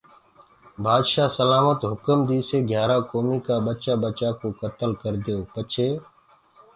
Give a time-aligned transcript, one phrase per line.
[0.83, 5.89] بآدشآه سلآمت هُڪم ديسي گھِيآرآ ڪوميٚ ڪآ ٻچآ ٻچآ ڪو ڪتل ڪرديئو پڇي